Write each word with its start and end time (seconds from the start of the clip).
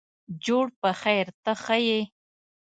جوړ 0.45 0.65
په 0.81 0.89
خیرته 1.01 1.51
ښه 1.63 1.77
یې. 1.87 2.01